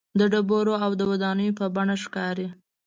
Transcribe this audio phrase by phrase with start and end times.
[0.19, 2.47] د ډبرو او ودانیو په بڼه ښکاري.